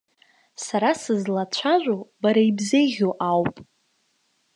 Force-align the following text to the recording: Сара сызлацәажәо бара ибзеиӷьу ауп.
Сара 0.65 0.89
сызлацәажәо 1.01 1.97
бара 2.21 2.41
ибзеиӷьу 2.49 3.13
ауп. 3.29 3.55